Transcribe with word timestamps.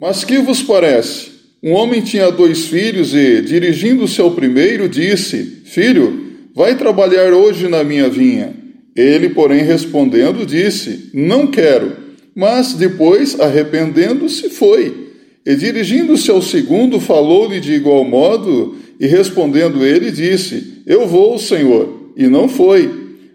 Mas 0.00 0.22
que 0.22 0.38
vos 0.38 0.62
parece? 0.62 1.38
Um 1.60 1.72
homem 1.72 2.00
tinha 2.00 2.30
dois 2.30 2.66
filhos 2.66 3.12
e, 3.14 3.42
dirigindo-se 3.42 4.20
ao 4.20 4.30
primeiro, 4.30 4.88
disse: 4.88 5.62
Filho, 5.64 6.28
vai 6.54 6.76
trabalhar 6.76 7.32
hoje 7.32 7.66
na 7.66 7.82
minha 7.82 8.08
vinha. 8.08 8.54
Ele, 8.94 9.30
porém, 9.30 9.64
respondendo, 9.64 10.46
disse: 10.46 11.10
Não 11.12 11.48
quero. 11.48 11.96
Mas 12.32 12.74
depois, 12.74 13.40
arrependendo-se, 13.40 14.50
foi. 14.50 15.08
E 15.44 15.56
dirigindo-se 15.56 16.30
ao 16.30 16.40
segundo, 16.42 17.00
falou-lhe 17.00 17.58
de 17.58 17.72
igual 17.72 18.04
modo, 18.04 18.76
e 19.00 19.06
respondendo 19.06 19.84
ele, 19.84 20.12
disse: 20.12 20.82
Eu 20.86 21.08
vou, 21.08 21.36
Senhor. 21.38 22.12
E 22.16 22.28
não 22.28 22.48
foi. 22.48 22.88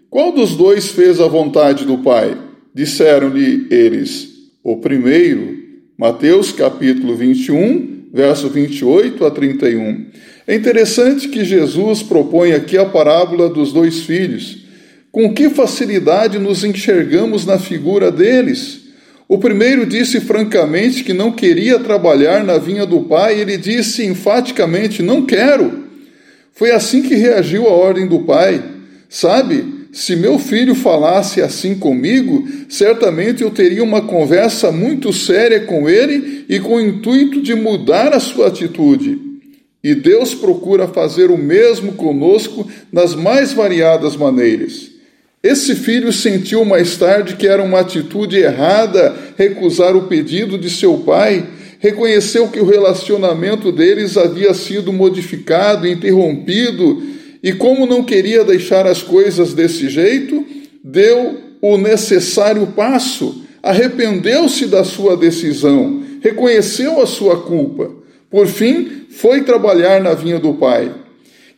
Qual 0.08 0.32
dos 0.32 0.56
dois 0.56 0.88
fez 0.88 1.20
a 1.20 1.26
vontade 1.26 1.84
do 1.84 1.98
Pai? 1.98 2.38
Disseram-lhe 2.74 3.66
eles: 3.70 4.28
O 4.62 4.78
primeiro. 4.78 5.63
Mateus 5.96 6.50
capítulo 6.50 7.14
21, 7.14 8.08
verso 8.12 8.48
28 8.48 9.24
a 9.24 9.30
31. 9.30 10.06
É 10.44 10.56
interessante 10.56 11.28
que 11.28 11.44
Jesus 11.44 12.02
propõe 12.02 12.52
aqui 12.52 12.76
a 12.76 12.84
parábola 12.84 13.48
dos 13.48 13.72
dois 13.72 14.00
filhos. 14.00 14.64
Com 15.12 15.32
que 15.32 15.48
facilidade 15.48 16.36
nos 16.36 16.64
enxergamos 16.64 17.46
na 17.46 17.60
figura 17.60 18.10
deles? 18.10 18.80
O 19.28 19.38
primeiro 19.38 19.86
disse 19.86 20.20
francamente 20.20 21.04
que 21.04 21.12
não 21.12 21.30
queria 21.30 21.78
trabalhar 21.78 22.42
na 22.42 22.58
vinha 22.58 22.84
do 22.84 23.02
pai, 23.02 23.40
ele 23.40 23.56
disse 23.56 24.04
enfaticamente: 24.04 25.00
Não 25.00 25.24
quero. 25.24 25.84
Foi 26.52 26.72
assim 26.72 27.02
que 27.02 27.14
reagiu 27.14 27.68
a 27.68 27.72
ordem 27.72 28.08
do 28.08 28.22
pai. 28.22 28.60
Sabe, 29.08 29.83
se 29.94 30.16
meu 30.16 30.40
filho 30.40 30.74
falasse 30.74 31.40
assim 31.40 31.76
comigo, 31.76 32.48
certamente 32.68 33.44
eu 33.44 33.50
teria 33.52 33.84
uma 33.84 34.02
conversa 34.02 34.72
muito 34.72 35.12
séria 35.12 35.60
com 35.60 35.88
ele 35.88 36.44
e 36.48 36.58
com 36.58 36.74
o 36.74 36.80
intuito 36.80 37.40
de 37.40 37.54
mudar 37.54 38.12
a 38.12 38.18
sua 38.18 38.48
atitude. 38.48 39.16
E 39.84 39.94
Deus 39.94 40.34
procura 40.34 40.88
fazer 40.88 41.30
o 41.30 41.38
mesmo 41.38 41.92
conosco 41.92 42.68
nas 42.90 43.14
mais 43.14 43.52
variadas 43.52 44.16
maneiras. 44.16 44.90
Esse 45.40 45.76
filho 45.76 46.12
sentiu 46.12 46.64
mais 46.64 46.96
tarde 46.96 47.36
que 47.36 47.46
era 47.46 47.62
uma 47.62 47.78
atitude 47.78 48.36
errada 48.36 49.14
recusar 49.38 49.94
o 49.94 50.08
pedido 50.08 50.58
de 50.58 50.70
seu 50.70 50.98
pai, 50.98 51.46
reconheceu 51.78 52.48
que 52.48 52.58
o 52.58 52.66
relacionamento 52.66 53.70
deles 53.70 54.16
havia 54.16 54.54
sido 54.54 54.92
modificado, 54.92 55.86
interrompido 55.86 57.14
e 57.44 57.52
como 57.52 57.84
não 57.84 58.02
queria 58.02 58.42
deixar 58.42 58.86
as 58.86 59.02
coisas 59.02 59.52
desse 59.52 59.90
jeito, 59.90 60.46
deu 60.82 61.38
o 61.60 61.76
necessário 61.76 62.66
passo, 62.68 63.44
arrependeu-se 63.62 64.64
da 64.64 64.82
sua 64.82 65.14
decisão, 65.14 66.02
reconheceu 66.22 67.02
a 67.02 67.06
sua 67.06 67.42
culpa. 67.42 67.90
Por 68.30 68.46
fim, 68.46 69.02
foi 69.10 69.42
trabalhar 69.42 70.00
na 70.00 70.14
vinha 70.14 70.38
do 70.38 70.54
pai. 70.54 70.90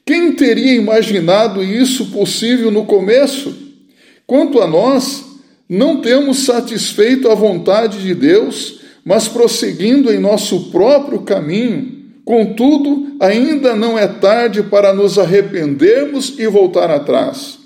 Quem 0.04 0.32
teria 0.32 0.74
imaginado 0.74 1.62
isso 1.62 2.06
possível 2.06 2.72
no 2.72 2.84
começo? 2.84 3.56
Quanto 4.26 4.60
a 4.60 4.66
nós, 4.66 5.24
não 5.68 6.00
temos 6.00 6.38
satisfeito 6.38 7.30
a 7.30 7.34
vontade 7.36 8.02
de 8.02 8.12
Deus, 8.12 8.80
mas 9.04 9.28
prosseguindo 9.28 10.12
em 10.12 10.18
nosso 10.18 10.68
próprio 10.72 11.20
caminho, 11.20 11.95
Contudo, 12.26 13.16
ainda 13.20 13.76
não 13.76 13.96
é 13.96 14.08
tarde 14.08 14.60
para 14.64 14.92
nos 14.92 15.16
arrependermos 15.16 16.34
e 16.36 16.48
voltar 16.48 16.90
atrás. 16.90 17.56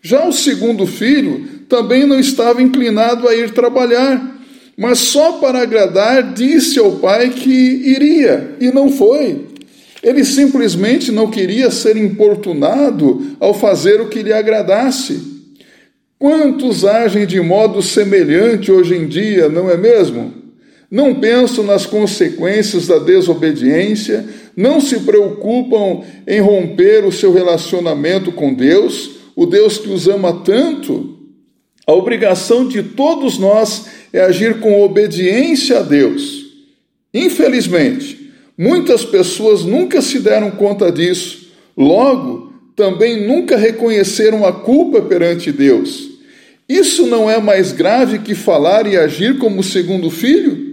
Já 0.00 0.26
o 0.26 0.32
segundo 0.32 0.86
filho 0.86 1.46
também 1.68 2.06
não 2.06 2.18
estava 2.18 2.62
inclinado 2.62 3.28
a 3.28 3.36
ir 3.36 3.50
trabalhar, 3.50 4.40
mas 4.78 4.98
só 5.00 5.32
para 5.32 5.60
agradar 5.60 6.32
disse 6.32 6.78
ao 6.78 6.92
pai 6.92 7.28
que 7.28 7.50
iria 7.50 8.56
e 8.58 8.70
não 8.70 8.90
foi. 8.90 9.44
Ele 10.02 10.24
simplesmente 10.24 11.12
não 11.12 11.30
queria 11.30 11.70
ser 11.70 11.94
importunado 11.98 13.36
ao 13.38 13.52
fazer 13.52 14.00
o 14.00 14.08
que 14.08 14.22
lhe 14.22 14.32
agradasse. 14.32 15.20
Quantos 16.18 16.82
agem 16.82 17.26
de 17.26 17.42
modo 17.42 17.82
semelhante 17.82 18.72
hoje 18.72 18.96
em 18.96 19.06
dia, 19.06 19.50
não 19.50 19.70
é 19.70 19.76
mesmo? 19.76 20.37
Não 20.90 21.14
pensam 21.14 21.64
nas 21.64 21.84
consequências 21.84 22.86
da 22.86 22.98
desobediência, 22.98 24.26
não 24.56 24.80
se 24.80 25.00
preocupam 25.00 26.02
em 26.26 26.40
romper 26.40 27.04
o 27.04 27.12
seu 27.12 27.32
relacionamento 27.32 28.32
com 28.32 28.54
Deus, 28.54 29.10
o 29.36 29.44
Deus 29.44 29.76
que 29.76 29.90
os 29.90 30.08
ama 30.08 30.42
tanto. 30.42 31.18
A 31.86 31.92
obrigação 31.92 32.66
de 32.66 32.82
todos 32.82 33.38
nós 33.38 33.86
é 34.12 34.20
agir 34.20 34.60
com 34.60 34.82
obediência 34.82 35.80
a 35.80 35.82
Deus. 35.82 36.46
Infelizmente, 37.12 38.32
muitas 38.56 39.04
pessoas 39.04 39.64
nunca 39.64 40.00
se 40.00 40.18
deram 40.18 40.50
conta 40.50 40.90
disso, 40.90 41.48
logo, 41.76 42.52
também 42.74 43.26
nunca 43.26 43.56
reconheceram 43.56 44.46
a 44.46 44.52
culpa 44.52 45.02
perante 45.02 45.52
Deus. 45.52 46.08
Isso 46.68 47.06
não 47.06 47.30
é 47.30 47.40
mais 47.40 47.72
grave 47.72 48.20
que 48.20 48.34
falar 48.34 48.86
e 48.86 48.96
agir 48.96 49.38
como 49.38 49.62
segundo 49.62 50.10
filho? 50.10 50.67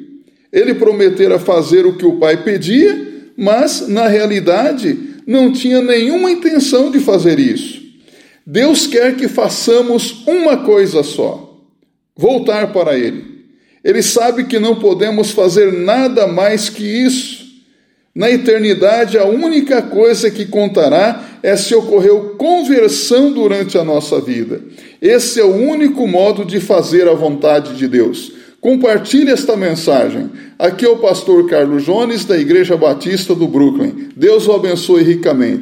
Ele 0.55 0.73
prometera 0.73 1.37
fazer 1.37 1.85
o 1.85 1.97
que 1.97 2.05
o 2.05 2.15
pai 2.15 2.41
pedia, 2.41 3.29
mas, 3.35 3.89
na 3.89 4.07
realidade, 4.07 4.97
não 5.27 5.51
tinha 5.51 5.81
nenhuma 5.81 6.31
intenção 6.31 6.89
de 6.89 7.01
fazer 7.01 7.37
isso. 7.37 7.83
Deus 8.47 8.87
quer 8.87 9.17
que 9.17 9.27
façamos 9.27 10.25
uma 10.25 10.55
coisa 10.55 11.03
só: 11.03 11.59
voltar 12.15 12.71
para 12.71 12.97
Ele. 12.97 13.35
Ele 13.83 14.01
sabe 14.01 14.45
que 14.45 14.57
não 14.57 14.79
podemos 14.79 15.31
fazer 15.31 15.73
nada 15.73 16.25
mais 16.25 16.69
que 16.69 16.85
isso. 16.85 17.43
Na 18.15 18.31
eternidade, 18.31 19.17
a 19.17 19.25
única 19.25 19.81
coisa 19.81 20.31
que 20.31 20.45
contará 20.45 21.21
é 21.43 21.57
se 21.57 21.75
ocorreu 21.75 22.35
conversão 22.37 23.33
durante 23.33 23.77
a 23.77 23.83
nossa 23.83 24.21
vida. 24.21 24.61
Esse 25.01 25.41
é 25.41 25.43
o 25.43 25.53
único 25.53 26.07
modo 26.07 26.45
de 26.45 26.61
fazer 26.61 27.09
a 27.09 27.13
vontade 27.13 27.75
de 27.75 27.89
Deus. 27.89 28.44
Compartilhe 28.65 29.29
esta 29.29 29.55
mensagem. 29.55 30.27
Aqui 30.57 30.87
é 30.87 30.89
o 30.89 30.97
pastor 30.97 31.47
Carlos 31.47 31.85
Jones, 31.85 32.25
da 32.25 32.35
Igreja 32.35 32.75
Batista 32.75 33.35
do 33.35 33.47
Brooklyn. 33.47 34.09
Deus 34.15 34.47
o 34.47 34.53
abençoe 34.53 35.03
ricamente. 35.03 35.61